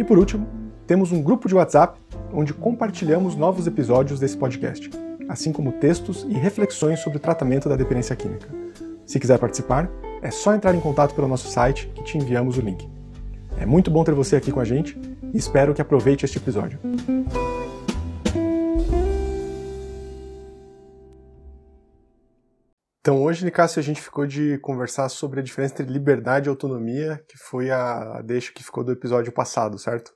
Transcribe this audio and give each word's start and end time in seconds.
E 0.00 0.04
por 0.04 0.18
último, 0.18 0.48
temos 0.86 1.12
um 1.12 1.22
grupo 1.22 1.46
de 1.46 1.54
WhatsApp 1.54 2.00
onde 2.32 2.54
compartilhamos 2.54 3.36
novos 3.36 3.66
episódios 3.66 4.18
desse 4.18 4.34
podcast, 4.34 4.88
assim 5.28 5.52
como 5.52 5.72
textos 5.72 6.26
e 6.26 6.32
reflexões 6.32 7.00
sobre 7.00 7.18
o 7.18 7.20
tratamento 7.20 7.68
da 7.68 7.76
dependência 7.76 8.16
química. 8.16 8.48
Se 9.04 9.20
quiser 9.20 9.38
participar, 9.38 9.90
é 10.22 10.30
só 10.30 10.54
entrar 10.54 10.74
em 10.74 10.80
contato 10.80 11.14
pelo 11.14 11.28
nosso 11.28 11.48
site 11.48 11.86
que 11.94 12.02
te 12.02 12.16
enviamos 12.16 12.56
o 12.56 12.62
link. 12.62 12.88
É 13.58 13.66
muito 13.66 13.90
bom 13.90 14.02
ter 14.02 14.14
você 14.14 14.36
aqui 14.36 14.50
com 14.50 14.60
a 14.60 14.64
gente 14.64 14.98
e 15.34 15.36
espero 15.36 15.74
que 15.74 15.82
aproveite 15.82 16.24
este 16.24 16.38
episódio. 16.38 16.78
Então 23.00 23.22
hoje, 23.22 23.46
Nicásio, 23.46 23.80
a 23.80 23.82
gente 23.82 24.00
ficou 24.00 24.26
de 24.26 24.58
conversar 24.58 25.08
sobre 25.08 25.40
a 25.40 25.42
diferença 25.42 25.72
entre 25.72 25.90
liberdade 25.90 26.48
e 26.48 26.50
autonomia, 26.50 27.24
que 27.26 27.38
foi 27.38 27.70
a 27.70 28.20
deixa 28.20 28.52
que 28.52 28.62
ficou 28.62 28.84
do 28.84 28.92
episódio 28.92 29.32
passado, 29.32 29.78
certo? 29.78 30.14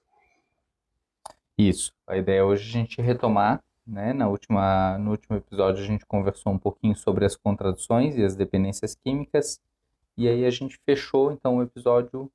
Isso. 1.57 1.95
A 2.07 2.19
ideia 2.19 2.45
hoje 2.45 2.63
é 2.65 2.67
a 2.67 2.73
gente 2.83 3.01
retomar, 3.01 3.63
né? 3.87 4.13
Na 4.13 4.29
última, 4.29 4.99
no 4.99 5.13
último 5.13 5.37
episódio 5.37 5.83
a 5.83 5.87
gente 5.87 6.05
conversou 6.05 6.53
um 6.53 6.59
pouquinho 6.59 6.95
sobre 6.95 7.25
as 7.25 7.35
contradições 7.35 8.17
e 8.19 8.23
as 8.23 8.37
dependências 8.37 8.95
químicas, 8.95 9.59
e 10.15 10.29
aí 10.29 10.45
a 10.45 10.51
gente 10.51 10.79
fechou 10.85 11.33
então 11.33 11.57
o 11.57 11.63
episódio 11.63 12.31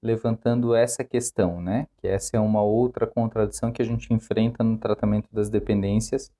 levantando 0.00 0.76
essa 0.76 1.02
questão, 1.02 1.60
né? 1.60 1.88
Que 1.96 2.06
essa 2.06 2.36
é 2.36 2.40
uma 2.40 2.62
outra 2.62 3.04
contradição 3.04 3.72
que 3.72 3.82
a 3.82 3.84
gente 3.84 4.14
enfrenta 4.14 4.62
no 4.62 4.78
tratamento 4.78 5.28
das 5.32 5.50
dependências 5.50 6.30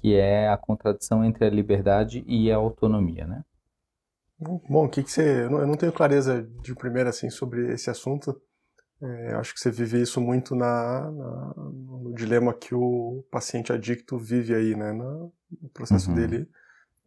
que 0.00 0.14
é 0.14 0.48
a 0.48 0.56
contradição 0.56 1.24
entre 1.24 1.44
a 1.44 1.50
liberdade 1.50 2.24
e 2.26 2.50
a 2.50 2.56
autonomia, 2.56 3.26
né? 3.26 3.44
Bom, 4.38 4.84
o 4.84 4.88
que, 4.88 5.02
que 5.02 5.10
você. 5.10 5.44
Eu 5.44 5.66
não, 5.66 5.76
tenho 5.76 5.92
clareza 5.92 6.42
de 6.62 6.74
primeira 6.74 7.08
assim 7.08 7.30
sobre 7.30 7.72
esse 7.72 7.88
assunto. 7.88 8.38
É, 9.02 9.32
eu 9.32 9.38
acho 9.38 9.54
que 9.54 9.60
você 9.60 9.70
vive 9.70 10.00
isso 10.00 10.20
muito 10.20 10.54
na, 10.54 11.10
na, 11.10 11.54
no 11.56 12.14
dilema 12.14 12.52
que 12.52 12.74
o 12.74 13.24
paciente 13.30 13.72
adicto 13.72 14.18
vive 14.18 14.54
aí, 14.54 14.76
né? 14.76 14.92
No 14.92 15.32
processo 15.72 16.10
uhum. 16.10 16.16
dele 16.16 16.48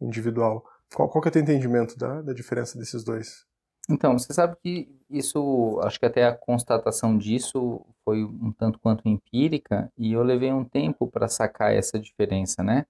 individual. 0.00 0.64
Qual, 0.92 1.08
qual 1.08 1.22
que 1.22 1.28
é 1.28 1.30
o 1.30 1.32
teu 1.32 1.42
entendimento 1.42 1.96
da, 1.96 2.20
da 2.20 2.32
diferença 2.32 2.76
desses 2.76 3.04
dois? 3.04 3.46
Então, 3.88 4.18
você 4.18 4.32
sabe 4.32 4.56
que 4.62 4.88
isso, 5.08 5.80
acho 5.82 5.98
que 5.98 6.06
até 6.06 6.26
a 6.26 6.36
constatação 6.36 7.16
disso 7.16 7.84
foi 8.10 8.24
um 8.24 8.52
tanto 8.52 8.80
quanto 8.80 9.08
empírica 9.08 9.88
e 9.96 10.12
eu 10.12 10.22
levei 10.24 10.52
um 10.52 10.64
tempo 10.64 11.06
para 11.06 11.28
sacar 11.28 11.72
essa 11.72 11.96
diferença, 11.96 12.60
né? 12.60 12.84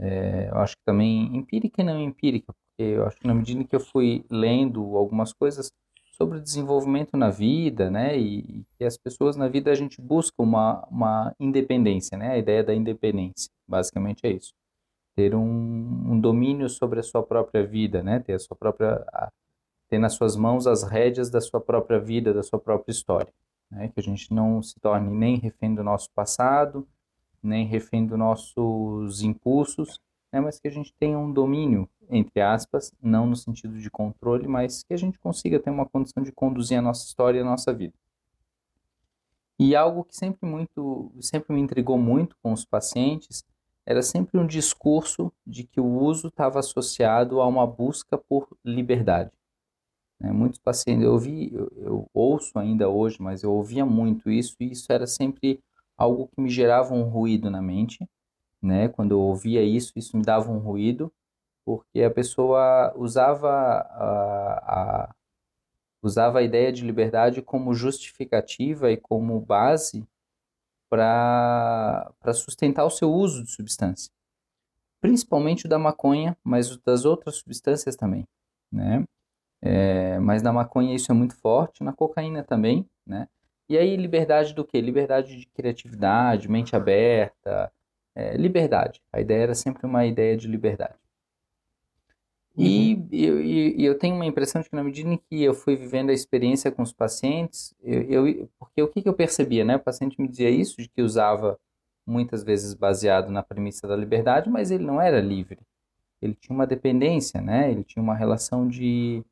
É, 0.00 0.48
eu 0.50 0.58
acho 0.58 0.76
que 0.76 0.82
também 0.84 1.36
empírica 1.36 1.80
e 1.80 1.84
não 1.84 2.00
empírica, 2.02 2.52
porque 2.52 2.82
eu 2.82 3.06
acho 3.06 3.16
que 3.20 3.26
na 3.26 3.34
medida 3.34 3.62
que 3.62 3.76
eu 3.76 3.80
fui 3.80 4.24
lendo 4.28 4.96
algumas 4.96 5.32
coisas 5.32 5.70
sobre 6.16 6.40
desenvolvimento 6.40 7.16
na 7.16 7.30
vida, 7.30 7.88
né? 7.88 8.18
E, 8.18 8.64
e 8.80 8.84
as 8.84 8.96
pessoas 8.96 9.36
na 9.36 9.46
vida 9.46 9.70
a 9.70 9.76
gente 9.76 10.00
busca 10.00 10.42
uma, 10.42 10.84
uma 10.90 11.32
independência, 11.38 12.18
né? 12.18 12.32
A 12.32 12.38
ideia 12.38 12.64
da 12.64 12.74
independência, 12.74 13.48
basicamente 13.68 14.26
é 14.26 14.32
isso. 14.32 14.52
Ter 15.14 15.36
um, 15.36 15.40
um 15.40 16.20
domínio 16.20 16.68
sobre 16.68 16.98
a 16.98 17.02
sua 17.04 17.22
própria 17.22 17.64
vida, 17.64 18.02
né? 18.02 18.18
Ter 18.18 18.32
a 18.32 18.38
sua 18.40 18.56
própria 18.56 19.06
ter 19.88 19.98
nas 19.98 20.14
suas 20.14 20.34
mãos 20.34 20.66
as 20.66 20.82
rédeas 20.82 21.30
da 21.30 21.40
sua 21.40 21.60
própria 21.60 22.00
vida, 22.00 22.34
da 22.34 22.42
sua 22.42 22.58
própria 22.58 22.90
história. 22.90 23.32
Né? 23.70 23.88
Que 23.88 24.00
a 24.00 24.02
gente 24.02 24.32
não 24.32 24.62
se 24.62 24.78
torne 24.80 25.10
nem 25.10 25.36
refém 25.36 25.74
do 25.74 25.82
nosso 25.82 26.10
passado, 26.12 26.86
nem 27.42 27.66
refém 27.66 28.06
dos 28.06 28.18
nossos 28.18 29.22
impulsos, 29.22 30.00
né? 30.32 30.40
mas 30.40 30.58
que 30.58 30.68
a 30.68 30.70
gente 30.70 30.92
tenha 30.94 31.18
um 31.18 31.32
domínio, 31.32 31.88
entre 32.08 32.40
aspas, 32.40 32.92
não 33.02 33.26
no 33.26 33.36
sentido 33.36 33.78
de 33.78 33.90
controle, 33.90 34.48
mas 34.48 34.82
que 34.82 34.94
a 34.94 34.96
gente 34.96 35.18
consiga 35.18 35.60
ter 35.60 35.70
uma 35.70 35.86
condição 35.86 36.22
de 36.22 36.32
conduzir 36.32 36.78
a 36.78 36.82
nossa 36.82 37.04
história 37.04 37.38
e 37.38 37.42
a 37.42 37.44
nossa 37.44 37.72
vida. 37.72 37.94
E 39.58 39.76
algo 39.76 40.04
que 40.04 40.16
sempre 40.16 40.48
muito, 40.48 41.12
sempre 41.20 41.54
me 41.54 41.60
intrigou 41.60 41.96
muito 41.96 42.36
com 42.42 42.52
os 42.52 42.64
pacientes 42.64 43.44
era 43.86 44.02
sempre 44.02 44.38
um 44.38 44.46
discurso 44.46 45.32
de 45.46 45.64
que 45.64 45.80
o 45.80 45.86
uso 45.86 46.28
estava 46.28 46.58
associado 46.58 47.40
a 47.40 47.46
uma 47.46 47.66
busca 47.66 48.16
por 48.16 48.48
liberdade. 48.64 49.30
Né? 50.20 50.32
Muitos 50.32 50.58
pacientes, 50.58 51.04
eu 51.04 51.12
ouvi, 51.12 51.52
eu, 51.52 51.72
eu, 51.76 52.10
ouço 52.14 52.58
ainda 52.58 52.88
hoje, 52.88 53.20
mas 53.20 53.42
eu 53.42 53.52
ouvia 53.52 53.84
muito 53.84 54.30
isso 54.30 54.56
e 54.60 54.72
isso 54.72 54.92
era 54.92 55.06
sempre 55.06 55.60
algo 55.96 56.28
que 56.28 56.40
me 56.40 56.50
gerava 56.50 56.94
um 56.94 57.04
ruído 57.04 57.50
na 57.50 57.62
mente, 57.62 58.08
né? 58.60 58.88
Quando 58.88 59.12
eu 59.12 59.20
ouvia 59.20 59.62
isso, 59.62 59.92
isso 59.96 60.16
me 60.16 60.22
dava 60.24 60.50
um 60.50 60.58
ruído, 60.58 61.12
porque 61.64 62.02
a 62.02 62.10
pessoa 62.10 62.92
usava 62.96 63.50
a, 63.50 65.04
a 65.08 65.14
usava 66.02 66.40
a 66.40 66.42
ideia 66.42 66.70
de 66.70 66.84
liberdade 66.84 67.40
como 67.40 67.74
justificativa 67.74 68.90
e 68.92 68.96
como 68.96 69.40
base 69.40 70.06
para 70.90 72.12
sustentar 72.34 72.84
o 72.84 72.90
seu 72.90 73.10
uso 73.10 73.42
de 73.42 73.50
substância. 73.50 74.12
Principalmente 75.00 75.66
da 75.66 75.78
maconha, 75.78 76.36
mas 76.44 76.76
das 76.78 77.04
outras 77.04 77.36
substâncias 77.36 77.96
também, 77.96 78.26
né? 78.70 79.04
É, 79.66 80.18
mas 80.18 80.42
na 80.42 80.52
maconha 80.52 80.94
isso 80.94 81.10
é 81.10 81.14
muito 81.14 81.34
forte, 81.36 81.82
na 81.82 81.92
cocaína 81.92 82.44
também, 82.44 82.86
né? 83.06 83.26
E 83.66 83.78
aí 83.78 83.96
liberdade 83.96 84.52
do 84.52 84.62
quê? 84.62 84.78
Liberdade 84.78 85.38
de 85.38 85.46
criatividade, 85.46 86.50
mente 86.50 86.76
aberta, 86.76 87.72
é, 88.14 88.36
liberdade. 88.36 89.00
A 89.10 89.20
ideia 89.20 89.44
era 89.44 89.54
sempre 89.54 89.86
uma 89.86 90.04
ideia 90.04 90.36
de 90.36 90.46
liberdade. 90.46 90.94
E, 92.56 92.94
uhum. 92.94 93.08
eu, 93.10 93.40
e, 93.40 93.84
eu 93.84 93.98
tenho 93.98 94.14
uma 94.14 94.26
impressão 94.26 94.60
de 94.60 94.68
que 94.68 94.76
na 94.76 94.84
medida 94.84 95.08
em 95.08 95.16
que 95.16 95.42
eu 95.42 95.54
fui 95.54 95.74
vivendo 95.74 96.10
a 96.10 96.12
experiência 96.12 96.70
com 96.70 96.82
os 96.82 96.92
pacientes, 96.92 97.74
eu, 97.82 98.28
eu, 98.28 98.50
porque 98.58 98.82
o 98.82 98.88
que, 98.88 99.02
que 99.02 99.08
eu 99.08 99.14
percebia, 99.14 99.64
né? 99.64 99.76
O 99.76 99.80
paciente 99.80 100.20
me 100.20 100.28
dizia 100.28 100.50
isso, 100.50 100.76
de 100.76 100.88
que 100.88 101.02
usava 101.02 101.58
muitas 102.06 102.44
vezes 102.44 102.74
baseado 102.74 103.30
na 103.30 103.42
premissa 103.42 103.88
da 103.88 103.96
liberdade, 103.96 104.50
mas 104.50 104.70
ele 104.70 104.84
não 104.84 105.00
era 105.00 105.20
livre. 105.20 105.58
Ele 106.22 106.34
tinha 106.34 106.54
uma 106.54 106.66
dependência, 106.66 107.40
né? 107.40 107.70
Ele 107.70 107.82
tinha 107.82 108.02
uma 108.02 108.14
relação 108.14 108.68
de, 108.68 109.24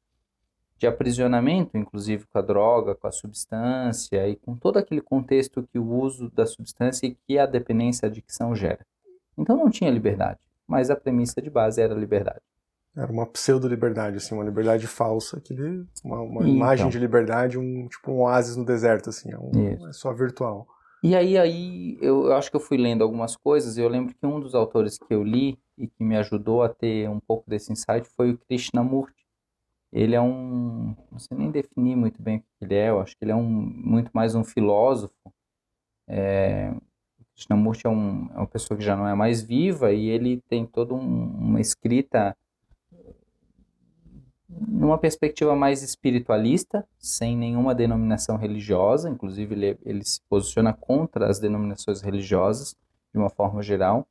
de 0.83 0.87
aprisionamento, 0.89 1.79
inclusive 1.79 2.27
com 2.27 2.39
a 2.41 2.43
droga, 2.43 2.97
com 2.97 3.07
a 3.07 3.13
substância 3.13 4.29
e 4.29 4.35
com 4.35 4.57
todo 4.57 4.79
aquele 4.79 5.01
contexto 5.01 5.63
que 5.63 5.79
o 5.79 5.89
uso 5.89 6.29
da 6.31 6.45
substância 6.45 7.07
e 7.07 7.15
que 7.15 7.39
a 7.39 7.47
dependência, 7.47 8.07
a 8.07 8.11
adicção 8.11 8.53
gera. 8.53 8.85
Então 9.39 9.57
não 9.57 9.71
tinha 9.71 9.89
liberdade, 9.89 10.41
mas 10.67 10.91
a 10.91 10.97
premissa 10.97 11.41
de 11.41 11.49
base 11.49 11.81
era 11.81 11.95
a 11.95 11.97
liberdade. 11.97 12.41
Era 12.97 13.13
uma 13.13 13.25
pseudo-liberdade, 13.25 14.17
assim, 14.17 14.35
uma 14.35 14.43
liberdade 14.43 14.89
falsa, 14.89 15.39
aquele, 15.39 15.87
uma, 16.05 16.21
uma 16.21 16.49
imagem 16.49 16.89
de 16.89 16.99
liberdade, 16.99 17.57
um 17.57 17.87
tipo 17.87 18.11
um 18.11 18.23
oásis 18.23 18.57
no 18.57 18.65
deserto, 18.65 19.09
assim, 19.09 19.31
é, 19.31 19.39
um, 19.39 19.89
é 19.89 19.93
só 19.93 20.13
virtual. 20.13 20.67
E 21.01 21.15
aí, 21.15 21.39
aí 21.39 21.97
eu, 22.01 22.25
eu, 22.25 22.33
acho 22.33 22.51
que 22.51 22.57
eu 22.57 22.61
fui 22.61 22.77
lendo 22.77 23.03
algumas 23.03 23.37
coisas 23.37 23.77
e 23.77 23.81
eu 23.81 23.89
lembro 23.89 24.13
que 24.13 24.27
um 24.27 24.41
dos 24.41 24.53
autores 24.53 24.99
que 24.99 25.15
eu 25.15 25.23
li 25.23 25.57
e 25.79 25.87
que 25.87 26.03
me 26.03 26.17
ajudou 26.17 26.61
a 26.61 26.69
ter 26.69 27.09
um 27.09 27.21
pouco 27.21 27.49
desse 27.49 27.73
insight 27.73 28.09
foi 28.17 28.33
o 28.33 28.39
Krishnamurti, 28.39 29.22
ele 29.93 30.15
é 30.15 30.21
um, 30.21 30.97
não 31.11 31.19
sei 31.19 31.37
nem 31.37 31.51
definir 31.51 31.97
muito 31.97 32.21
bem 32.23 32.39
o 32.39 32.41
que 32.41 32.47
ele 32.63 32.75
é, 32.75 32.89
eu 32.89 33.01
acho 33.01 33.17
que 33.17 33.25
ele 33.25 33.33
é 33.33 33.37
um, 33.37 33.43
muito 33.43 34.11
mais 34.15 34.35
um 34.35 34.43
filósofo. 34.43 35.15
É, 36.09 36.73
Krishnamurti 37.35 37.87
é, 37.87 37.91
um, 37.91 38.29
é 38.35 38.39
uma 38.39 38.47
pessoa 38.47 38.79
que 38.79 38.85
já 38.85 38.97
não 38.97 39.07
é 39.07 39.15
mais 39.15 39.43
viva 39.43 39.93
e 39.93 40.09
ele 40.09 40.41
tem 40.49 40.65
toda 40.65 40.95
um, 40.95 40.99
uma 40.99 41.61
escrita 41.61 42.37
numa 44.49 44.99
perspectiva 44.99 45.57
mais 45.57 45.83
espiritualista, 45.83 46.87
sem 46.99 47.37
nenhuma 47.37 47.75
denominação 47.75 48.37
religiosa, 48.37 49.09
inclusive 49.09 49.55
ele, 49.55 49.79
ele 49.85 50.05
se 50.05 50.21
posiciona 50.29 50.73
contra 50.73 51.29
as 51.29 51.39
denominações 51.39 52.03
religiosas, 52.03 52.77
de 53.13 53.19
uma 53.19 53.31
forma 53.31 53.63
geral. 53.63 54.07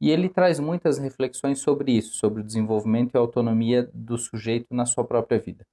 E 0.00 0.10
ele 0.10 0.28
traz 0.28 0.60
muitas 0.60 0.98
reflexões 0.98 1.58
sobre 1.58 1.92
isso, 1.92 2.16
sobre 2.16 2.40
o 2.40 2.44
desenvolvimento 2.44 3.14
e 3.14 3.18
autonomia 3.18 3.90
do 3.92 4.16
sujeito 4.16 4.72
na 4.72 4.86
sua 4.86 5.04
própria 5.04 5.38
vida. 5.38 5.66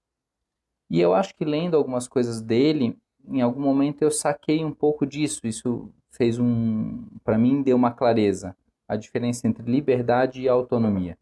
E 0.90 1.00
eu 1.00 1.14
acho 1.14 1.36
que 1.36 1.46
lendo 1.46 1.76
algumas 1.76 2.08
coisas 2.08 2.42
dele, 2.42 2.98
em 3.28 3.42
algum 3.42 3.62
momento 3.62 4.02
eu 4.02 4.12
saquei 4.12 4.64
um 4.64 4.72
pouco 4.72 5.06
disso. 5.06 5.42
Isso 5.46 5.92
fez 6.12 6.40
um, 6.40 7.06
para 7.24 7.38
mim, 7.38 7.62
deu 7.62 7.76
uma 7.76 7.92
clareza. 7.92 8.56
A 8.88 8.96
diferença 8.96 9.48
entre 9.48 9.70
liberdade 9.70 10.42
e 10.42 10.48
autonomia. 10.48 11.18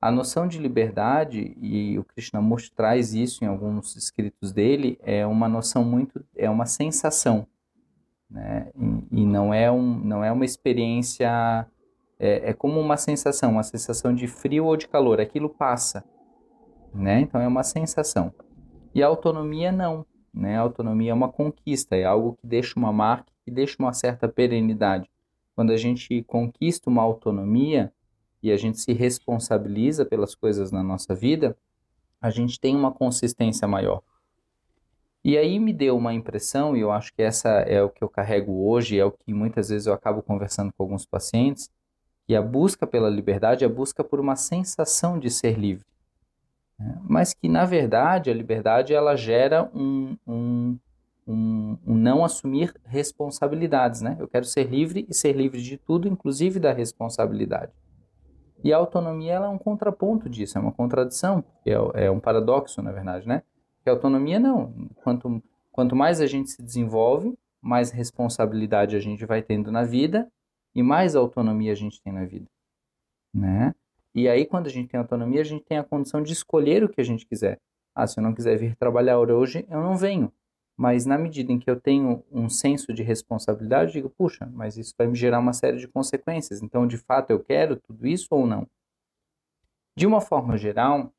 A 0.00 0.10
noção 0.10 0.48
de 0.48 0.58
liberdade, 0.58 1.54
e 1.60 1.98
o 1.98 2.04
Krishnamurti 2.04 2.72
traz 2.72 3.12
isso 3.12 3.44
em 3.44 3.46
alguns 3.46 3.96
escritos 3.96 4.50
dele, 4.50 4.98
é 5.02 5.26
uma 5.26 5.46
noção 5.46 5.84
muito, 5.84 6.24
é 6.34 6.48
uma 6.48 6.64
sensação, 6.64 7.46
né? 8.30 8.70
E, 8.74 9.20
e 9.20 9.26
não 9.26 9.52
é 9.52 9.70
um, 9.70 9.98
não 9.98 10.24
é 10.24 10.32
uma 10.32 10.46
experiência, 10.46 11.66
é, 12.20 12.50
é 12.50 12.52
como 12.52 12.78
uma 12.78 12.96
sensação, 12.96 13.50
uma 13.50 13.64
sensação 13.64 14.14
de 14.14 14.28
frio 14.28 14.66
ou 14.66 14.76
de 14.76 14.86
calor. 14.86 15.20
Aquilo 15.20 15.48
passa, 15.48 16.04
né? 16.94 17.20
Então 17.20 17.40
é 17.40 17.48
uma 17.48 17.64
sensação. 17.64 18.32
E 18.94 19.02
a 19.02 19.06
autonomia 19.06 19.72
não, 19.72 20.06
né? 20.32 20.56
A 20.56 20.60
autonomia 20.60 21.10
é 21.10 21.14
uma 21.14 21.32
conquista, 21.32 21.96
é 21.96 22.04
algo 22.04 22.36
que 22.40 22.46
deixa 22.46 22.78
uma 22.78 22.92
marca, 22.92 23.32
que 23.44 23.50
deixa 23.50 23.76
uma 23.78 23.92
certa 23.92 24.28
perenidade. 24.28 25.10
Quando 25.56 25.72
a 25.72 25.76
gente 25.76 26.22
conquista 26.24 26.88
uma 26.88 27.02
autonomia, 27.02 27.92
e 28.42 28.50
a 28.50 28.56
gente 28.56 28.80
se 28.80 28.92
responsabiliza 28.92 30.04
pelas 30.04 30.34
coisas 30.34 30.72
na 30.72 30.82
nossa 30.82 31.14
vida, 31.14 31.56
a 32.20 32.30
gente 32.30 32.58
tem 32.58 32.74
uma 32.74 32.92
consistência 32.92 33.66
maior. 33.66 34.02
E 35.22 35.36
aí 35.36 35.58
me 35.58 35.72
deu 35.72 35.96
uma 35.96 36.14
impressão, 36.14 36.74
e 36.74 36.80
eu 36.80 36.90
acho 36.90 37.12
que 37.12 37.22
essa 37.22 37.48
é 37.60 37.82
o 37.82 37.90
que 37.90 38.02
eu 38.02 38.08
carrego 38.08 38.66
hoje, 38.66 38.98
é 38.98 39.04
o 39.04 39.12
que 39.12 39.34
muitas 39.34 39.68
vezes 39.68 39.86
eu 39.86 39.92
acabo 39.92 40.22
conversando 40.22 40.72
com 40.72 40.82
alguns 40.82 41.04
pacientes, 41.04 41.70
que 42.30 42.36
a 42.36 42.40
busca 42.40 42.86
pela 42.86 43.10
liberdade 43.10 43.64
é 43.64 43.66
a 43.66 43.68
busca 43.68 44.04
por 44.04 44.20
uma 44.20 44.36
sensação 44.36 45.18
de 45.18 45.28
ser 45.28 45.58
livre. 45.58 45.84
Né? 46.78 46.96
Mas 47.02 47.34
que, 47.34 47.48
na 47.48 47.64
verdade, 47.64 48.30
a 48.30 48.32
liberdade 48.32 48.94
ela 48.94 49.16
gera 49.16 49.68
um, 49.74 50.16
um, 50.24 50.78
um, 51.26 51.78
um 51.84 51.94
não 51.96 52.24
assumir 52.24 52.72
responsabilidades. 52.84 54.00
Né? 54.00 54.16
Eu 54.20 54.28
quero 54.28 54.44
ser 54.44 54.68
livre 54.68 55.04
e 55.08 55.12
ser 55.12 55.32
livre 55.32 55.60
de 55.60 55.76
tudo, 55.76 56.06
inclusive 56.06 56.60
da 56.60 56.72
responsabilidade. 56.72 57.72
E 58.62 58.72
a 58.72 58.76
autonomia 58.76 59.32
ela 59.32 59.46
é 59.46 59.50
um 59.50 59.58
contraponto 59.58 60.28
disso, 60.28 60.56
é 60.56 60.60
uma 60.60 60.70
contradição, 60.70 61.42
é, 61.66 62.04
é 62.04 62.10
um 62.12 62.20
paradoxo, 62.20 62.80
na 62.80 62.92
verdade, 62.92 63.26
né? 63.26 63.42
Que 63.82 63.90
a 63.90 63.92
autonomia 63.92 64.38
não. 64.38 64.72
Quanto, 65.02 65.42
quanto 65.72 65.96
mais 65.96 66.20
a 66.20 66.28
gente 66.28 66.48
se 66.50 66.62
desenvolve, 66.62 67.36
mais 67.60 67.90
responsabilidade 67.90 68.94
a 68.94 69.00
gente 69.00 69.26
vai 69.26 69.42
tendo 69.42 69.72
na 69.72 69.82
vida 69.82 70.30
e 70.74 70.82
mais 70.82 71.16
autonomia 71.16 71.72
a 71.72 71.76
gente 71.76 72.00
tem 72.02 72.12
na 72.12 72.24
vida, 72.24 72.46
né? 73.34 73.74
E 74.14 74.28
aí, 74.28 74.44
quando 74.44 74.66
a 74.66 74.70
gente 74.70 74.88
tem 74.88 74.98
autonomia, 74.98 75.40
a 75.40 75.44
gente 75.44 75.64
tem 75.64 75.78
a 75.78 75.84
condição 75.84 76.22
de 76.22 76.32
escolher 76.32 76.82
o 76.82 76.88
que 76.88 77.00
a 77.00 77.04
gente 77.04 77.24
quiser. 77.24 77.60
Ah, 77.94 78.06
se 78.06 78.18
eu 78.18 78.22
não 78.22 78.34
quiser 78.34 78.56
vir 78.58 78.74
trabalhar 78.76 79.18
hoje, 79.18 79.64
eu 79.68 79.80
não 79.80 79.96
venho. 79.96 80.32
Mas 80.76 81.04
na 81.04 81.18
medida 81.18 81.52
em 81.52 81.58
que 81.58 81.70
eu 81.70 81.78
tenho 81.78 82.24
um 82.32 82.48
senso 82.48 82.92
de 82.92 83.02
responsabilidade, 83.02 83.90
eu 83.90 84.02
digo, 84.02 84.10
puxa, 84.10 84.50
mas 84.52 84.76
isso 84.76 84.94
vai 84.96 85.06
me 85.06 85.14
gerar 85.14 85.38
uma 85.38 85.52
série 85.52 85.76
de 85.76 85.86
consequências. 85.86 86.62
Então, 86.62 86.86
de 86.86 86.96
fato, 86.96 87.30
eu 87.30 87.38
quero 87.38 87.76
tudo 87.76 88.06
isso 88.06 88.28
ou 88.30 88.46
não? 88.46 88.66
De 89.94 90.06
uma 90.06 90.20
forma 90.20 90.56
geral, 90.56 91.12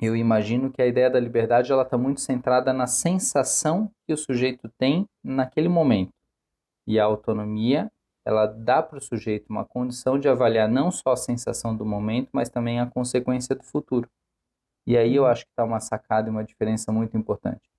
eu 0.00 0.16
imagino 0.16 0.72
que 0.72 0.80
a 0.80 0.86
ideia 0.86 1.10
da 1.10 1.20
liberdade 1.20 1.70
ela 1.70 1.82
está 1.82 1.98
muito 1.98 2.20
centrada 2.20 2.72
na 2.72 2.86
sensação 2.86 3.90
que 4.06 4.12
o 4.12 4.16
sujeito 4.16 4.68
tem 4.78 5.06
naquele 5.22 5.68
momento. 5.68 6.12
E 6.86 6.98
a 6.98 7.04
autonomia 7.04 7.92
ela 8.24 8.46
dá 8.46 8.82
para 8.82 8.98
o 8.98 9.02
sujeito 9.02 9.46
uma 9.50 9.64
condição 9.64 10.18
de 10.18 10.28
avaliar 10.28 10.68
não 10.68 10.90
só 10.90 11.12
a 11.12 11.16
sensação 11.16 11.76
do 11.76 11.84
momento, 11.84 12.30
mas 12.32 12.48
também 12.48 12.80
a 12.80 12.86
consequência 12.86 13.54
do 13.54 13.62
futuro. 13.62 14.08
E 14.86 14.96
aí 14.96 15.14
eu 15.14 15.26
acho 15.26 15.44
que 15.44 15.50
está 15.50 15.64
uma 15.64 15.80
sacada 15.80 16.28
e 16.28 16.30
uma 16.30 16.44
diferença 16.44 16.90
muito 16.90 17.16
importante. 17.16 17.70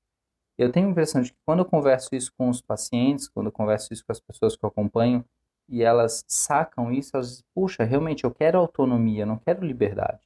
Eu 0.57 0.71
tenho 0.71 0.87
a 0.87 0.91
impressão 0.91 1.21
de 1.21 1.31
que 1.31 1.37
quando 1.45 1.59
eu 1.59 1.65
converso 1.65 2.15
isso 2.15 2.31
com 2.37 2.49
os 2.49 2.61
pacientes, 2.61 3.27
quando 3.27 3.47
eu 3.47 3.51
converso 3.51 3.93
isso 3.93 4.05
com 4.05 4.11
as 4.11 4.19
pessoas 4.19 4.55
que 4.55 4.63
eu 4.63 4.69
acompanho, 4.69 5.25
e 5.67 5.83
elas 5.83 6.23
sacam 6.27 6.91
isso, 6.91 7.11
elas 7.15 7.29
dizem, 7.29 7.45
puxa, 7.53 7.83
realmente 7.83 8.23
eu 8.23 8.31
quero 8.31 8.57
autonomia, 8.57 9.25
não 9.25 9.37
quero 9.37 9.65
liberdade. 9.65 10.21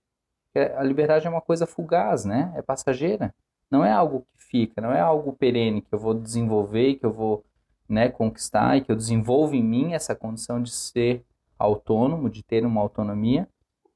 A 0.77 0.83
liberdade 0.83 1.25
é 1.25 1.29
uma 1.29 1.41
coisa 1.41 1.65
fugaz, 1.65 2.25
né? 2.25 2.51
É 2.55 2.61
passageira. 2.61 3.33
Não 3.71 3.85
é 3.85 3.91
algo 3.91 4.25
que 4.33 4.43
fica, 4.43 4.81
não 4.81 4.91
é 4.91 4.99
algo 4.99 5.33
perene 5.33 5.81
que 5.81 5.93
eu 5.93 5.99
vou 5.99 6.13
desenvolver, 6.13 6.95
que 6.95 7.05
eu 7.05 7.13
vou 7.13 7.43
né, 7.89 8.07
conquistar 8.07 8.77
e 8.77 8.81
que 8.81 8.91
eu 8.91 8.95
desenvolvo 8.95 9.55
em 9.55 9.63
mim 9.63 9.93
essa 9.93 10.15
condição 10.15 10.61
de 10.61 10.69
ser 10.69 11.25
autônomo, 11.57 12.29
de 12.29 12.43
ter 12.43 12.63
uma 12.65 12.79
autonomia. 12.79 13.49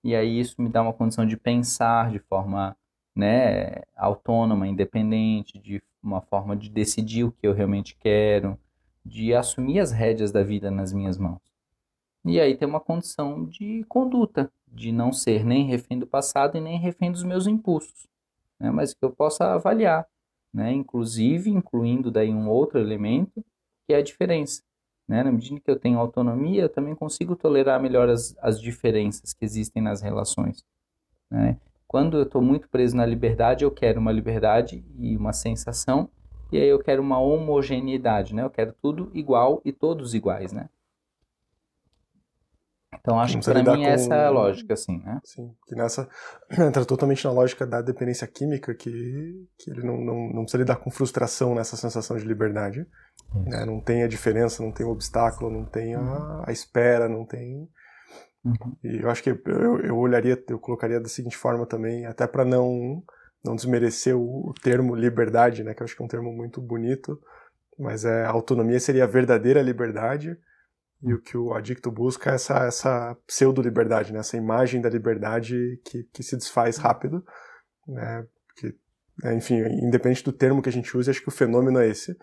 E 0.03 0.15
aí 0.15 0.39
isso 0.39 0.61
me 0.61 0.67
dá 0.67 0.81
uma 0.81 0.91
condição 0.91 1.25
de 1.25 1.37
pensar 1.37 2.11
de 2.11 2.19
forma 2.19 2.75
né, 3.15 3.83
autônoma, 3.95 4.67
independente, 4.67 5.59
de 5.59 5.81
uma 6.01 6.19
forma 6.19 6.57
de 6.57 6.69
decidir 6.69 7.23
o 7.23 7.31
que 7.31 7.47
eu 7.47 7.53
realmente 7.53 7.95
quero, 7.95 8.57
de 9.05 9.33
assumir 9.33 9.79
as 9.79 9.91
rédeas 9.91 10.31
da 10.31 10.43
vida 10.43 10.71
nas 10.71 10.91
minhas 10.91 11.17
mãos. 11.17 11.39
E 12.25 12.39
aí 12.39 12.57
tem 12.57 12.67
uma 12.67 12.79
condição 12.79 13.45
de 13.45 13.83
conduta, 13.87 14.51
de 14.67 14.91
não 14.91 15.13
ser 15.13 15.45
nem 15.45 15.65
refém 15.67 15.99
do 15.99 16.07
passado 16.07 16.57
e 16.57 16.61
nem 16.61 16.79
refém 16.79 17.11
dos 17.11 17.23
meus 17.23 17.45
impulsos, 17.45 18.07
né, 18.59 18.71
mas 18.71 18.93
que 18.93 19.05
eu 19.05 19.11
possa 19.11 19.53
avaliar, 19.53 20.07
né, 20.51 20.71
inclusive 20.71 21.49
incluindo 21.51 22.09
daí 22.09 22.33
um 22.33 22.49
outro 22.49 22.79
elemento 22.79 23.45
que 23.85 23.93
é 23.93 23.97
a 23.97 24.03
diferença. 24.03 24.61
Né? 25.07 25.23
Na 25.23 25.31
medida 25.31 25.59
que 25.59 25.69
eu 25.69 25.79
tenho 25.79 25.99
autonomia, 25.99 26.63
eu 26.63 26.69
também 26.69 26.95
consigo 26.95 27.35
tolerar 27.35 27.81
melhor 27.81 28.09
as, 28.09 28.35
as 28.39 28.59
diferenças 28.59 29.33
que 29.33 29.43
existem 29.43 29.81
nas 29.81 30.01
relações. 30.01 30.63
Né? 31.29 31.57
Quando 31.87 32.17
eu 32.17 32.23
estou 32.23 32.41
muito 32.41 32.69
preso 32.69 32.95
na 32.95 33.05
liberdade, 33.05 33.63
eu 33.63 33.71
quero 33.71 33.99
uma 33.99 34.11
liberdade 34.11 34.83
e 34.97 35.15
uma 35.15 35.33
sensação, 35.33 36.09
e 36.51 36.57
aí 36.57 36.67
eu 36.67 36.79
quero 36.79 37.01
uma 37.01 37.19
homogeneidade, 37.19 38.33
né? 38.35 38.43
Eu 38.43 38.49
quero 38.49 38.73
tudo 38.73 39.09
igual 39.13 39.59
e 39.65 39.71
todos 39.71 40.13
iguais, 40.13 40.51
né? 40.51 40.69
Então 42.99 43.19
acho 43.19 43.39
que 43.39 43.43
para 43.43 43.59
mim 43.75 43.83
com... 43.83 43.87
essa 43.87 44.13
é 44.13 44.25
a 44.25 44.29
lógica, 44.29 44.73
assim, 44.73 44.99
né? 44.99 45.19
Sim, 45.23 45.53
que 45.65 45.75
nessa 45.75 46.07
entra 46.51 46.85
totalmente 46.85 47.25
na 47.25 47.31
lógica 47.31 47.65
da 47.65 47.81
dependência 47.81 48.27
química, 48.27 48.73
que, 48.73 49.47
que 49.57 49.71
ele 49.71 49.83
não, 49.83 49.97
não, 49.97 50.29
não 50.29 50.41
precisa 50.43 50.59
lidar 50.59 50.75
com 50.77 50.91
frustração 50.91 51.55
nessa 51.55 51.75
sensação 51.75 52.17
de 52.17 52.23
liberdade. 52.23 52.87
Né? 53.35 53.65
Não 53.65 53.79
tem 53.79 54.03
a 54.03 54.07
diferença, 54.07 54.61
não 54.61 54.71
tem 54.71 54.85
o 54.85 54.91
obstáculo, 54.91 55.49
não 55.49 55.65
tem 55.65 55.95
a, 55.95 55.99
uhum. 55.99 56.43
a 56.45 56.51
espera, 56.51 57.07
não 57.09 57.25
tem 57.25 57.69
Uhum. 58.43 58.75
E 58.83 59.01
eu 59.01 59.09
acho 59.09 59.23
que 59.23 59.29
eu, 59.29 59.79
eu 59.79 59.97
olharia, 59.97 60.41
eu 60.49 60.59
colocaria 60.59 60.99
da 60.99 61.07
seguinte 61.07 61.37
forma 61.37 61.65
também, 61.65 62.05
até 62.05 62.27
para 62.27 62.43
não 62.43 63.03
não 63.43 63.55
desmerecer 63.55 64.15
o, 64.15 64.49
o, 64.49 64.53
termo 64.53 64.95
liberdade, 64.95 65.63
né, 65.65 65.73
que 65.73 65.81
eu 65.81 65.85
acho 65.85 65.95
que 65.95 66.01
é 66.01 66.05
um 66.05 66.09
termo 66.09 66.31
muito 66.31 66.61
bonito, 66.61 67.19
mas 67.77 68.05
é 68.05 68.23
autonomia 68.23 68.79
seria 68.79 69.03
a 69.03 69.07
verdadeira 69.07 69.61
liberdade 69.61 70.37
e 71.01 71.13
o 71.13 71.21
que 71.21 71.35
o 71.35 71.53
adicto 71.53 71.91
busca 71.91 72.31
é 72.31 72.35
essa 72.35 72.65
essa 72.65 73.17
pseudo 73.27 73.61
liberdade, 73.61 74.13
né, 74.13 74.19
essa 74.19 74.37
imagem 74.37 74.81
da 74.81 74.89
liberdade 74.89 75.81
que, 75.83 76.03
que 76.05 76.23
se 76.23 76.37
desfaz 76.37 76.77
rápido, 76.77 77.23
né, 77.87 78.25
que, 78.55 78.75
né, 79.21 79.33
enfim, 79.35 79.57
independente 79.81 80.23
do 80.23 80.31
termo 80.31 80.61
que 80.61 80.69
a 80.69 80.73
gente 80.73 80.95
use, 80.95 81.09
acho 81.09 81.21
que 81.21 81.29
o 81.29 81.31
fenômeno 81.31 81.79
é 81.79 81.87
esse, 81.87 82.17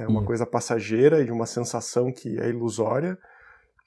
é 0.00 0.06
uma 0.06 0.24
coisa 0.24 0.46
passageira 0.46 1.20
e 1.20 1.24
de 1.24 1.32
uma 1.32 1.46
sensação 1.46 2.12
que 2.12 2.38
é 2.38 2.48
ilusória 2.48 3.18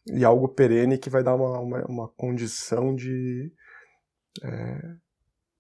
e 0.08 0.24
algo 0.24 0.48
perene 0.48 0.98
que 0.98 1.10
vai 1.10 1.24
dar 1.24 1.36
uma, 1.36 1.60
uma, 1.60 1.86
uma 1.86 2.08
condição 2.10 2.96
de 2.96 3.52
é, 4.44 4.96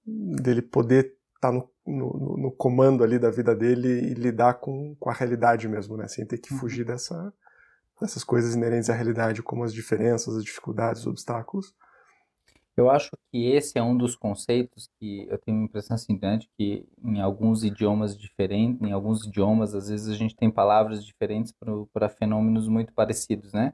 dele 0.05 0.61
poder 0.61 1.15
estar 1.35 1.49
tá 1.49 1.51
no, 1.51 1.69
no, 1.85 2.37
no, 2.37 2.51
comando 2.51 3.03
ali 3.03 3.17
da 3.17 3.31
vida 3.31 3.55
dele 3.55 3.87
e 3.87 4.13
lidar 4.13 4.55
com, 4.55 4.95
com 4.99 5.09
a 5.09 5.13
realidade 5.13 5.67
mesmo, 5.67 5.97
né? 5.97 6.07
Sem 6.07 6.25
ter 6.25 6.37
que 6.37 6.53
uhum. 6.53 6.59
fugir 6.59 6.85
dessa, 6.85 7.33
dessas 7.99 8.23
coisas 8.23 8.55
inerentes 8.55 8.89
à 8.89 8.93
realidade, 8.93 9.41
como 9.41 9.63
as 9.63 9.73
diferenças, 9.73 10.35
as 10.35 10.43
dificuldades, 10.43 11.01
os 11.01 11.07
obstáculos. 11.07 11.73
Eu 12.77 12.89
acho 12.89 13.12
que 13.32 13.46
esse 13.48 13.77
é 13.77 13.84
um 13.84 13.98
dos 13.98 14.15
conceitos 14.17 14.89
que 15.00 15.27
eu 15.29 15.38
tenho 15.38 15.62
a 15.62 15.63
impressão 15.63 15.96
assim, 15.96 16.20
né, 16.22 16.39
que 16.58 16.86
em 17.03 17.22
alguns 17.22 17.63
idiomas 17.63 18.17
diferentes, 18.17 18.82
em 18.82 18.91
alguns 18.91 19.25
idiomas, 19.25 19.74
às 19.74 19.88
vezes 19.89 20.10
a 20.10 20.15
gente 20.15 20.36
tem 20.36 20.51
palavras 20.51 21.05
diferentes 21.05 21.53
para 21.94 22.10
fenômenos 22.10 22.67
muito 22.67 22.94
parecidos, 22.94 23.53
né? 23.53 23.74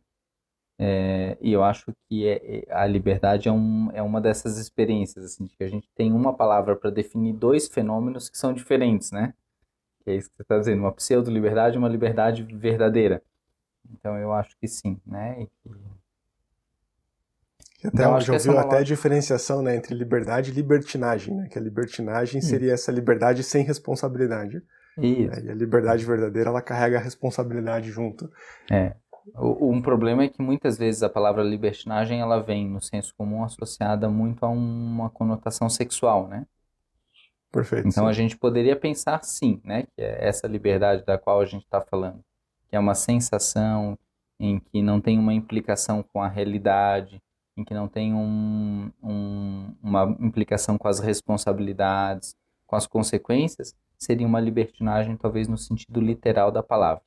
É, 0.80 1.38
e 1.42 1.52
eu 1.52 1.64
acho 1.64 1.94
que 2.10 2.28
é, 2.28 2.66
é, 2.68 2.74
a 2.74 2.88
liberdade 2.88 3.48
é, 3.48 3.52
um, 3.52 3.92
é 3.92 4.02
uma 4.02 4.20
dessas 4.20 4.58
experiências, 4.58 5.26
assim, 5.26 5.48
que 5.48 5.64
a 5.64 5.68
gente 5.68 5.88
tem 5.96 6.12
uma 6.12 6.34
palavra 6.36 6.76
para 6.76 6.90
definir 6.90 7.34
dois 7.34 7.68
fenômenos 7.68 8.30
que 8.30 8.38
são 8.38 8.54
diferentes, 8.54 9.12
né? 9.12 9.34
Que 10.04 10.12
é 10.12 10.16
isso 10.18 10.30
que 10.32 10.38
você 10.38 10.44
está 10.44 10.58
dizendo, 10.60 10.82
uma 10.82 10.92
pseudo-liberdade 10.94 11.76
e 11.76 11.80
uma 11.80 11.90
liberdade 11.90 12.44
verdadeira. 12.44 13.24
Então 13.92 14.18
eu 14.18 14.34
acho 14.34 14.58
que 14.58 14.68
sim, 14.68 15.00
né? 15.06 15.44
E 15.44 15.48
que... 15.48 16.01
Até 17.84 18.04
então, 18.04 18.22
já 18.22 18.34
ouviu 18.34 18.54
é 18.54 18.60
até 18.60 18.78
a 18.78 18.84
diferenciação 18.84 19.62
né, 19.62 19.76
entre 19.76 19.96
liberdade 19.96 20.52
e 20.52 20.54
libertinagem, 20.54 21.36
né? 21.36 21.48
Que 21.50 21.58
a 21.58 21.62
libertinagem 21.62 22.40
seria 22.40 22.74
essa 22.74 22.92
liberdade 22.92 23.44
sem 23.44 23.64
responsabilidade. 23.64 24.62
Isso. 24.98 25.32
Né, 25.32 25.44
e 25.46 25.50
a 25.50 25.56
liberdade 25.56 26.06
verdadeira, 26.06 26.50
ela 26.50 26.62
carrega 26.62 26.98
a 26.98 27.02
responsabilidade 27.02 27.90
junto. 27.90 28.30
É. 28.70 28.94
Um 29.36 29.82
problema 29.82 30.24
é 30.24 30.28
que 30.28 30.42
muitas 30.42 30.78
vezes 30.78 31.04
a 31.04 31.10
palavra 31.10 31.44
libertinagem 31.44 32.20
ela 32.20 32.40
vem 32.40 32.68
no 32.68 32.82
senso 32.82 33.14
comum 33.16 33.44
associada 33.44 34.10
muito 34.10 34.44
a 34.46 34.50
uma 34.50 35.10
conotação 35.10 35.70
sexual, 35.70 36.28
né? 36.28 36.46
Perfeito. 37.52 37.88
Então 37.88 38.06
sim. 38.06 38.10
a 38.10 38.14
gente 38.14 38.38
poderia 38.38 38.76
pensar 38.76 39.24
sim, 39.24 39.62
né, 39.64 39.84
que 39.84 40.02
é 40.02 40.28
essa 40.28 40.48
liberdade 40.48 41.06
da 41.06 41.18
qual 41.18 41.42
a 41.42 41.46
gente 41.46 41.64
está 41.64 41.82
falando, 41.82 42.24
que 42.70 42.76
é 42.76 42.80
uma 42.80 42.96
sensação 42.96 43.98
em 44.40 44.60
que 44.60 44.82
não 44.82 45.00
tem 45.00 45.20
uma 45.20 45.34
implicação 45.34 46.02
com 46.02 46.22
a 46.22 46.28
realidade, 46.28 47.22
em 47.62 47.64
que 47.64 47.74
não 47.74 47.88
tem 47.88 48.14
um, 48.14 48.92
um, 49.02 49.74
uma 49.82 50.16
implicação 50.20 50.78
com 50.78 50.88
as 50.88 51.00
responsabilidades, 51.00 52.36
com 52.66 52.76
as 52.76 52.88
consequências, 52.88 53.76
seria 53.98 54.26
uma 54.26 54.40
libertinagem 54.40 55.16
talvez 55.16 55.48
no 55.48 55.58
sentido 55.58 56.02
literal 56.02 56.52
da 56.52 56.64
palavra, 56.64 57.04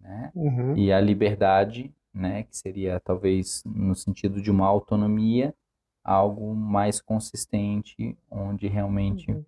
né? 0.00 0.30
Uhum. 0.34 0.76
E 0.76 0.92
a 0.92 1.00
liberdade, 1.00 1.92
né, 2.12 2.42
que 2.42 2.56
seria 2.56 3.00
talvez 3.00 3.62
no 3.64 3.94
sentido 3.94 4.42
de 4.42 4.50
uma 4.50 4.66
autonomia, 4.66 5.54
algo 6.02 6.54
mais 6.54 7.00
consistente, 7.00 8.16
onde 8.30 8.66
realmente 8.66 9.30
Uhum. 9.30 9.44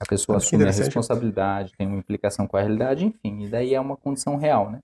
a 0.00 0.06
pessoa 0.06 0.38
que 0.38 0.44
assume 0.44 0.64
a 0.64 0.70
responsabilidade, 0.70 1.72
tem 1.76 1.86
uma 1.86 1.98
implicação 1.98 2.46
com 2.46 2.56
a 2.56 2.60
realidade, 2.60 3.04
enfim, 3.04 3.44
e 3.44 3.48
daí 3.48 3.74
é 3.74 3.80
uma 3.80 3.96
condição 3.96 4.36
real, 4.36 4.70
né? 4.70 4.80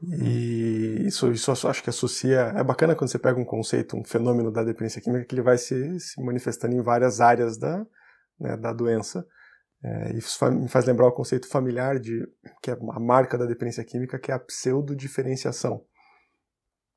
E 0.00 1.06
isso, 1.06 1.30
isso 1.32 1.50
acho 1.50 1.82
que 1.82 1.90
associa. 1.90 2.52
É 2.56 2.62
bacana 2.62 2.94
quando 2.94 3.10
você 3.10 3.18
pega 3.18 3.40
um 3.40 3.44
conceito, 3.44 3.96
um 3.96 4.04
fenômeno 4.04 4.50
da 4.50 4.62
dependência 4.62 5.02
química, 5.02 5.24
que 5.24 5.34
ele 5.34 5.42
vai 5.42 5.58
se, 5.58 5.98
se 5.98 6.22
manifestando 6.22 6.74
em 6.76 6.82
várias 6.82 7.20
áreas 7.20 7.58
da, 7.58 7.84
né, 8.38 8.56
da 8.56 8.72
doença. 8.72 9.26
É, 9.82 10.16
isso 10.16 10.44
me 10.50 10.68
faz 10.68 10.84
lembrar 10.84 11.06
o 11.06 11.12
conceito 11.12 11.48
familiar, 11.48 11.98
de, 11.98 12.26
que 12.62 12.70
é 12.70 12.74
a 12.74 13.00
marca 13.00 13.36
da 13.36 13.44
dependência 13.44 13.84
química, 13.84 14.18
que 14.18 14.30
é 14.30 14.34
a 14.34 14.38
pseudodiferenciação. 14.38 15.84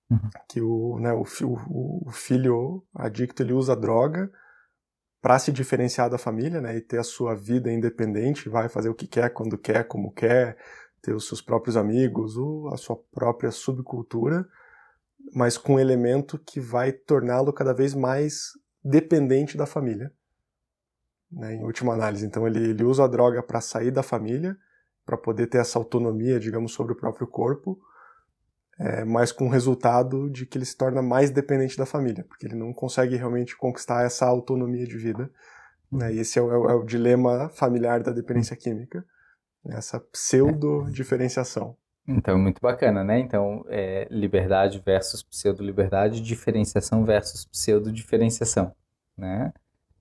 Uhum. 0.10 0.30
Que 0.48 0.62
o, 0.62 1.00
né, 1.00 1.14
o, 1.14 1.24
o, 1.44 2.08
o 2.08 2.12
filho 2.12 2.84
adicto 2.94 3.42
ele 3.42 3.54
usa 3.54 3.76
droga 3.76 4.32
para 5.22 5.38
se 5.38 5.52
diferenciar 5.52 6.10
da 6.10 6.18
família 6.18 6.60
né, 6.60 6.76
e 6.76 6.82
ter 6.82 6.98
a 6.98 7.04
sua 7.04 7.36
vida 7.36 7.72
independente, 7.72 8.50
vai 8.50 8.68
fazer 8.68 8.90
o 8.90 8.96
que 8.96 9.08
quer, 9.08 9.30
quando 9.30 9.58
quer, 9.58 9.88
como 9.88 10.12
quer, 10.12 10.58
ter 11.02 11.14
os 11.14 11.28
seus 11.28 11.42
próprios 11.42 11.76
amigos, 11.78 12.38
o- 12.38 12.70
a 12.74 12.78
sua 12.78 12.96
própria 13.12 13.52
subcultura, 13.52 14.48
mas 15.34 15.58
com 15.58 15.76
um 15.76 15.80
elemento 15.80 16.38
que 16.40 16.60
vai 16.60 16.92
torná-lo 16.92 17.54
cada 17.54 17.74
vez 17.74 17.94
mais 17.94 18.52
dependente 18.84 19.58
da 19.58 19.66
família. 19.66 20.12
né, 21.32 21.56
em 21.56 21.64
última 21.64 21.94
análise. 21.94 22.26
Então 22.26 22.46
ele, 22.46 22.72
ele 22.72 22.84
usa 22.84 23.06
a 23.06 23.08
droga 23.08 23.42
para 23.42 23.62
sair 23.62 23.90
da 23.90 24.04
família, 24.04 24.58
para 25.06 25.16
poder 25.18 25.48
ter 25.48 25.60
essa 25.60 25.80
autonomia, 25.80 26.38
digamos, 26.40 26.74
sobre 26.74 26.92
o 26.92 26.96
próprio 26.96 27.26
corpo, 27.26 27.80
é, 28.80 29.06
mas 29.06 29.32
com 29.32 29.46
o 29.46 29.50
resultado 29.50 30.30
de 30.30 30.46
que 30.46 30.58
ele 30.58 30.66
se 30.66 30.76
torna 30.76 31.02
mais 31.02 31.30
dependente 31.30 31.78
da 31.78 31.86
família, 31.86 32.26
porque 32.28 32.46
ele 32.48 32.56
não 32.56 32.74
consegue 32.74 33.16
realmente 33.16 33.56
conquistar 33.56 34.04
essa 34.04 34.26
autonomia 34.26 34.86
de 34.86 34.98
vida. 34.98 35.32
Né, 35.92 36.14
e 36.16 36.20
esse 36.20 36.38
é 36.38 36.42
o, 36.42 36.52
é 36.52 36.58
o- 36.76 36.82
é 36.82 36.86
dilema 36.86 37.48
familiar 37.50 38.02
da 38.04 38.12
dependência 38.12 38.56
química, 38.58 39.06
essa 39.66 40.00
pseudo-diferenciação. 40.00 41.76
Então, 42.08 42.38
muito 42.38 42.60
bacana, 42.60 43.04
né? 43.04 43.20
Então, 43.20 43.64
é, 43.70 44.08
liberdade 44.10 44.82
versus 44.84 45.22
pseudo-liberdade, 45.24 46.20
diferenciação 46.22 47.06
versus 47.06 47.46
pseudo-diferenciação, 47.46 48.74
né? 49.16 49.54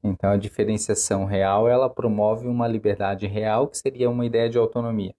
Então, 0.02 0.30
a 0.30 0.36
diferenciação 0.38 1.26
real, 1.26 1.68
ela 1.68 1.90
promove 1.90 2.46
uma 2.48 2.66
liberdade 2.66 3.26
real, 3.26 3.68
que 3.68 3.76
seria 3.76 4.08
uma 4.08 4.24
ideia 4.24 4.48
de 4.48 4.56
autonomia. 4.56 5.14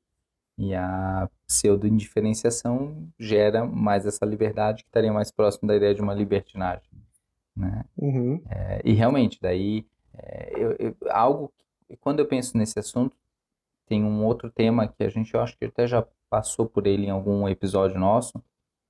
E 0.57 0.73
a 0.73 1.29
pseudo-indiferenciação 1.47 3.07
gera 3.19 3.63
mais 3.63 4.05
essa 4.05 4.25
liberdade, 4.25 4.83
que 4.83 4.89
estaria 4.89 5.13
mais 5.13 5.31
próximo 5.31 5.67
da 5.67 5.75
ideia 5.75 5.93
de 5.93 6.01
uma 6.01 6.13
libertinagem, 6.15 6.89
né? 7.55 7.85
Uhum, 7.95 8.41
É, 8.49 8.81
e 8.83 8.93
realmente, 8.93 9.37
daí, 9.39 9.85
é, 10.15 10.51
eu- 10.55 10.75
eu- 10.79 10.95
algo, 11.09 11.53
que- 11.87 11.95
quando 11.97 12.19
eu 12.19 12.25
penso 12.27 12.57
nesse 12.57 12.79
assunto, 12.79 13.15
tem 13.91 14.05
um 14.05 14.23
outro 14.23 14.49
tema 14.49 14.87
que 14.87 15.03
a 15.03 15.09
gente, 15.09 15.33
eu 15.33 15.41
acho 15.41 15.57
que 15.57 15.65
até 15.65 15.85
já 15.85 16.07
passou 16.29 16.65
por 16.65 16.87
ele 16.87 17.07
em 17.07 17.09
algum 17.09 17.45
episódio 17.49 17.99
nosso, 17.99 18.41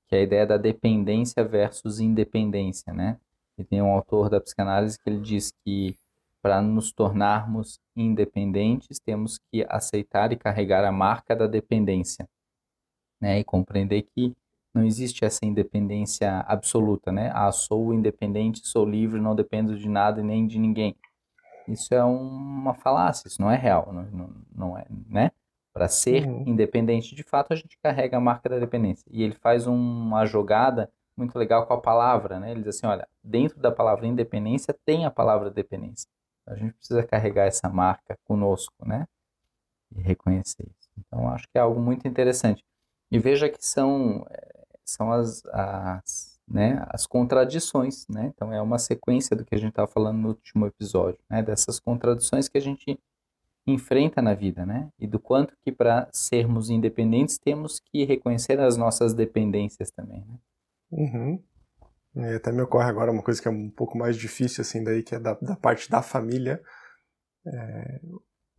que 0.08 0.16
é 0.16 0.20
a 0.20 0.22
ideia 0.22 0.46
da 0.46 0.58
dependência 0.58 1.44
versus 1.44 2.00
independência, 2.00 2.94
né? 2.94 3.18
E 3.58 3.64
tem 3.64 3.82
um 3.82 3.92
autor 3.92 4.30
da 4.30 4.40
psicanálise 4.40 5.00
que 5.00 5.10
ele 5.10 5.20
diz 5.20 5.52
que 5.66 5.98
para 6.40 6.62
nos 6.62 6.92
tornarmos 6.92 7.80
independentes, 7.96 9.00
temos 9.00 9.40
que 9.52 9.66
aceitar 9.68 10.32
e 10.34 10.36
carregar 10.36 10.86
a 10.86 10.92
marca 10.92 11.36
da 11.36 11.48
dependência, 11.48 12.30
né? 13.20 13.40
E 13.40 13.44
compreender 13.44 14.04
que 14.04 14.36
não 14.72 14.86
existe 14.86 15.26
essa 15.26 15.44
independência 15.44 16.42
absoluta, 16.42 17.12
né? 17.12 17.32
Ah, 17.34 17.52
sou 17.52 17.92
independente, 17.92 18.68
sou 18.68 18.86
livre, 18.86 19.20
não 19.20 19.34
dependo 19.34 19.76
de 19.76 19.90
nada 19.90 20.22
e 20.22 20.24
nem 20.24 20.46
de 20.46 20.60
ninguém. 20.60 20.96
Isso 21.68 21.94
é 21.94 22.04
uma 22.04 22.74
falácia, 22.74 23.28
isso 23.28 23.42
não 23.42 23.50
é 23.52 23.56
real, 23.58 23.92
não, 23.94 24.30
não, 24.54 24.78
é, 24.78 24.86
né? 25.08 25.32
Para 25.74 25.88
ser 25.88 26.26
Uhum. 26.28 26.44
independente, 26.48 27.16
de 27.16 27.24
fato, 27.24 27.54
a 27.54 27.56
gente 27.56 27.78
carrega 27.82 28.18
a 28.18 28.20
marca 28.22 28.50
da 28.50 28.60
dependência. 28.60 29.06
E 29.10 29.24
ele 29.24 29.36
faz 29.36 29.68
uma 29.68 30.26
jogada 30.26 30.92
muito 31.16 31.38
legal 31.38 31.66
com 31.68 31.74
a 31.74 31.80
palavra, 31.82 32.40
né? 32.40 32.52
Ele 32.52 32.62
diz 32.64 32.76
assim, 32.78 32.88
olha, 32.88 33.08
dentro 33.24 33.60
da 33.60 33.72
palavra 33.72 34.06
independência 34.08 34.76
tem 34.86 35.06
a 35.06 35.12
palavra 35.12 35.50
dependência. 35.52 36.10
A 36.48 36.56
gente 36.56 36.74
precisa 36.74 37.04
carregar 37.04 37.46
essa 37.46 37.70
marca 37.70 38.18
conosco, 38.26 38.74
né? 38.86 39.08
E 39.96 40.02
reconhecer 40.02 40.64
isso. 40.64 40.90
Então, 40.98 41.30
acho 41.30 41.46
que 41.48 41.58
é 41.58 41.62
algo 41.62 41.80
muito 41.82 42.08
interessante. 42.08 42.64
E 43.12 43.20
veja 43.20 43.50
que 43.50 43.66
são, 43.66 44.26
eh, 44.30 44.66
são 44.86 45.12
as, 45.12 45.44
as, 45.48 46.31
né, 46.52 46.86
as 46.90 47.08
contradições, 47.08 48.06
né? 48.10 48.32
Então, 48.34 48.54
é 48.54 48.62
uma 48.62 48.78
sequência 48.78 49.36
do 49.36 49.46
que 49.46 49.56
a 49.56 49.58
gente 49.58 49.70
estava 49.70 49.88
falando 49.88 50.18
no 50.18 50.30
último 50.30 50.66
episódio, 50.66 51.20
né? 51.30 51.42
Dessas 51.42 51.80
contradições 51.80 52.48
que 52.48 52.58
a 52.58 52.62
gente 52.62 53.00
enfrenta 53.66 54.22
na 54.22 54.34
vida, 54.34 54.66
né? 54.66 54.90
E 55.00 55.08
do 55.08 55.20
quanto 55.20 55.56
que 55.64 55.72
para 55.72 56.10
sermos 56.12 56.70
independentes 56.70 57.38
temos 57.38 57.80
que 57.80 58.04
reconhecer 58.04 58.60
as 58.60 58.76
nossas 58.76 59.14
dependências 59.14 59.92
também, 59.92 60.26
né? 60.28 60.38
uhum. 60.92 61.44
E 62.16 62.36
até 62.36 62.52
me 62.52 62.62
ocorre 62.62 62.90
agora 62.90 63.12
uma 63.12 63.24
coisa 63.24 63.42
que 63.42 63.48
é 63.48 63.52
um 63.52 63.70
pouco 63.70 63.98
mais 63.98 64.18
difícil, 64.18 64.62
assim, 64.62 64.84
daí, 64.84 65.02
que 65.02 65.16
é 65.16 65.20
da, 65.20 65.34
da 65.36 65.56
parte 65.56 65.90
da 65.90 66.02
família, 66.02 66.62
é, 67.48 68.02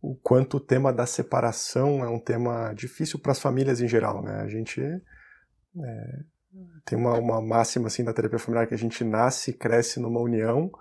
o 0.01 0.15
quanto 0.15 0.57
o 0.57 0.59
tema 0.59 0.91
da 0.91 1.05
separação 1.05 2.03
é 2.03 2.09
um 2.09 2.19
tema 2.19 2.73
difícil 2.73 3.19
para 3.19 3.31
as 3.31 3.39
famílias 3.39 3.79
em 3.79 3.87
geral, 3.87 4.23
né? 4.23 4.41
A 4.41 4.47
gente 4.47 4.81
é, 4.81 6.19
tem 6.85 6.97
uma, 6.97 7.13
uma 7.17 7.41
máxima 7.41 7.87
assim 7.87 8.03
da 8.03 8.13
terapia 8.13 8.39
familiar 8.39 8.67
que 8.67 8.73
a 8.73 8.77
gente 8.77 9.03
nasce 9.03 9.51
e 9.51 9.53
cresce 9.53 9.99
numa 9.99 10.19
união, 10.19 10.71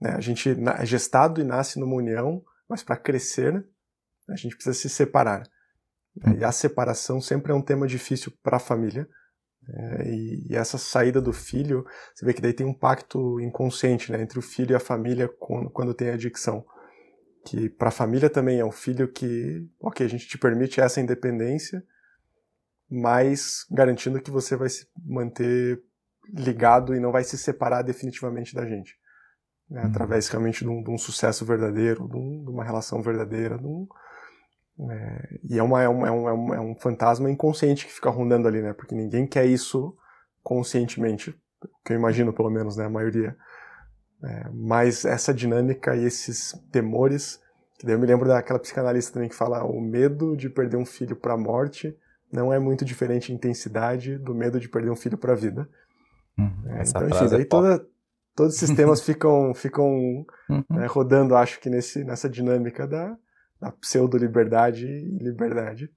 né? 0.00 0.10
A 0.10 0.20
gente 0.20 0.50
é 0.50 0.86
gestado 0.86 1.40
e 1.40 1.44
nasce 1.44 1.78
numa 1.78 1.96
união, 1.96 2.42
mas 2.68 2.82
para 2.82 2.96
crescer 2.96 3.64
a 4.28 4.36
gente 4.36 4.54
precisa 4.54 4.74
se 4.74 4.88
separar. 4.88 5.46
né? 6.16 6.38
E 6.38 6.44
a 6.44 6.52
separação 6.52 7.20
sempre 7.20 7.52
é 7.52 7.54
um 7.54 7.62
tema 7.62 7.86
difícil 7.86 8.32
para 8.42 8.56
a 8.56 8.60
família. 8.60 9.06
né? 9.68 10.04
E, 10.06 10.52
e 10.52 10.56
essa 10.56 10.78
saída 10.78 11.20
do 11.20 11.32
filho, 11.32 11.84
você 12.14 12.24
vê 12.24 12.32
que 12.32 12.40
daí 12.40 12.54
tem 12.54 12.66
um 12.66 12.72
pacto 12.72 13.38
inconsciente 13.40 14.10
né, 14.10 14.22
entre 14.22 14.38
o 14.38 14.42
filho 14.42 14.72
e 14.72 14.74
a 14.74 14.80
família 14.80 15.28
quando, 15.28 15.70
quando 15.70 15.94
tem 15.94 16.10
adicção 16.10 16.64
que 17.44 17.68
para 17.68 17.88
a 17.88 17.92
família 17.92 18.30
também 18.30 18.58
é 18.58 18.64
um 18.64 18.72
filho 18.72 19.06
que, 19.06 19.68
ok, 19.80 20.06
a 20.06 20.08
gente 20.08 20.26
te 20.26 20.38
permite 20.38 20.80
essa 20.80 21.00
independência, 21.00 21.84
mas 22.94 23.66
garantindo 23.70 24.20
que 24.20 24.30
você 24.30 24.56
vai 24.56 24.68
se 24.68 24.86
manter 25.04 25.80
ligado 26.32 26.94
e 26.94 27.00
não 27.00 27.12
vai 27.12 27.24
se 27.24 27.36
separar 27.36 27.82
definitivamente 27.82 28.54
da 28.54 28.64
gente. 28.66 28.94
Né, 29.68 29.80
Uhum. 29.82 29.86
Através 29.88 30.28
realmente 30.28 30.64
de 30.64 30.70
um, 30.70 30.82
de 30.82 30.90
um 30.90 30.98
sucesso 30.98 31.44
verdadeiro, 31.44 32.08
de, 32.08 32.16
um- 32.16 32.44
de 32.44 32.50
uma 32.50 32.64
relação 32.64 33.02
verdadeira. 33.02 33.58
de 33.58 33.66
um- 33.66 33.86
é, 34.90 35.38
e 35.50 35.58
é, 35.58 35.62
uma, 35.62 35.82
é, 35.82 35.88
um, 35.88 36.06
é, 36.06 36.10
um, 36.10 36.28
é, 36.28 36.32
um, 36.32 36.54
é 36.54 36.60
um 36.60 36.74
fantasma 36.74 37.30
inconsciente 37.30 37.86
que 37.86 37.92
fica 37.92 38.10
rondando 38.10 38.48
ali, 38.48 38.60
né? 38.60 38.72
Porque 38.72 38.94
ninguém 38.94 39.26
quer 39.26 39.46
isso 39.46 39.96
conscientemente, 40.42 41.34
que 41.84 41.92
eu 41.92 41.96
imagino 41.96 42.32
pelo 42.32 42.50
menos, 42.50 42.76
né? 42.76 42.84
A 42.84 42.90
maioria. 42.90 43.36
É, 44.22 44.48
mas 44.52 45.04
essa 45.04 45.32
dinâmica 45.34 45.94
e 45.96 46.04
esses 46.04 46.52
temores, 46.72 47.40
que 47.78 47.86
daí 47.86 47.94
eu 47.94 47.98
me 47.98 48.06
lembro 48.06 48.26
daquela 48.28 48.58
psicanalista 48.58 49.12
também 49.14 49.28
que 49.28 49.34
fala 49.34 49.62
o 49.64 49.80
medo 49.80 50.36
de 50.36 50.48
perder 50.48 50.76
um 50.76 50.86
filho 50.86 51.14
para 51.16 51.34
a 51.34 51.38
morte 51.38 51.96
não 52.34 52.52
é 52.52 52.58
muito 52.58 52.84
diferente 52.84 53.32
em 53.32 53.36
intensidade 53.36 54.18
do 54.18 54.34
medo 54.34 54.58
de 54.60 54.68
perder 54.68 54.90
um 54.90 54.96
filho 54.96 55.16
para 55.16 55.32
a 55.32 55.36
vida. 55.36 55.68
Uhum. 56.36 56.50
É, 56.66 56.82
então, 56.82 57.08
enfim, 57.08 57.34
é 57.40 57.44
toda, 57.44 57.86
todos 58.34 58.56
esses 58.56 58.74
temas 58.76 59.00
ficam, 59.06 59.54
ficam 59.54 60.26
Uhum. 60.50 60.64
né, 60.70 60.86
rodando, 60.86 61.36
acho 61.36 61.60
que 61.60 61.70
nesse, 61.70 62.04
nessa 62.04 62.28
dinâmica 62.28 62.86
da, 62.86 63.16
da 63.60 63.70
pseudo-liberdade 63.72 64.86
e 64.86 65.18
liberdade. 65.18 65.90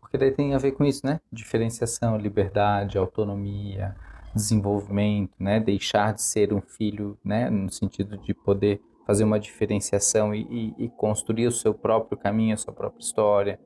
Porque 0.00 0.16
daí 0.18 0.30
tem 0.30 0.54
a 0.54 0.58
ver 0.58 0.72
com 0.72 0.84
isso, 0.84 1.04
né? 1.06 1.20
Diferenciação, 1.32 2.16
liberdade, 2.16 2.96
autonomia, 2.98 3.94
desenvolvimento, 4.34 5.32
né? 5.38 5.60
Deixar 5.60 6.14
de 6.14 6.22
ser 6.22 6.52
um 6.52 6.60
filho, 6.60 7.18
né? 7.24 7.50
No 7.50 7.70
sentido 7.70 8.16
de 8.18 8.32
poder 8.34 8.80
fazer 9.06 9.24
uma 9.24 9.40
diferenciação 9.40 10.34
e, 10.34 10.42
e- 10.78 10.84
e 10.84 10.88
construir 10.90 11.46
o 11.46 11.52
seu 11.52 11.72
próprio 11.74 12.16
caminho, 12.18 12.54
a 12.54 12.56
sua 12.58 12.72
própria 12.74 13.00
história. 13.00 13.58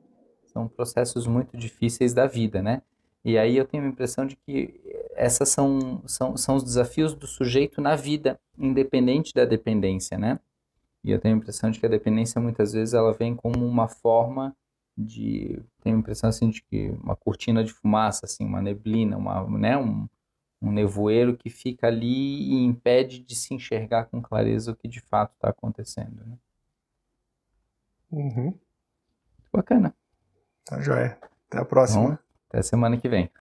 São 0.53 0.67
processos 0.67 1.27
muito 1.27 1.57
difíceis 1.57 2.13
da 2.13 2.27
vida, 2.27 2.61
né? 2.61 2.81
E 3.25 3.37
aí 3.37 3.57
eu 3.57 3.65
tenho 3.65 3.83
a 3.83 3.87
impressão 3.87 4.25
de 4.25 4.35
que 4.35 4.81
essas 5.15 5.49
são, 5.49 6.01
são, 6.05 6.37
são 6.37 6.55
os 6.55 6.63
desafios 6.63 7.13
do 7.15 7.25
sujeito 7.25 7.81
na 7.81 7.95
vida, 7.95 8.39
independente 8.57 9.33
da 9.33 9.45
dependência, 9.45 10.17
né? 10.17 10.39
E 11.03 11.11
eu 11.11 11.19
tenho 11.19 11.35
a 11.35 11.37
impressão 11.37 11.69
de 11.69 11.79
que 11.79 11.85
a 11.85 11.89
dependência 11.89 12.39
muitas 12.39 12.73
vezes 12.73 12.93
ela 12.93 13.13
vem 13.13 13.35
como 13.35 13.65
uma 13.65 13.87
forma 13.87 14.55
de 14.97 15.61
tenho 15.81 15.95
a 15.97 15.99
impressão 15.99 16.29
assim 16.29 16.49
de 16.49 16.61
que 16.61 16.89
uma 17.03 17.15
cortina 17.15 17.63
de 17.63 17.73
fumaça 17.73 18.25
assim 18.25 18.45
uma 18.45 18.61
neblina 18.61 19.17
uma 19.17 19.43
né 19.57 19.75
um, 19.75 20.07
um 20.61 20.71
nevoeiro 20.71 21.35
que 21.35 21.49
fica 21.49 21.87
ali 21.87 22.53
e 22.53 22.63
impede 22.63 23.19
de 23.19 23.35
se 23.35 23.55
enxergar 23.55 24.05
com 24.05 24.21
clareza 24.21 24.71
o 24.71 24.75
que 24.75 24.87
de 24.87 25.01
fato 25.01 25.33
está 25.33 25.49
acontecendo 25.49 26.23
né? 26.23 26.37
uhum. 28.11 28.53
bacana 29.51 29.95
tá 30.65 30.79
joia. 30.81 31.17
Até 31.49 31.61
a 31.61 31.65
próxima. 31.65 32.19
Até 32.49 32.61
semana 32.61 32.97
que 32.97 33.09
vem 33.09 33.29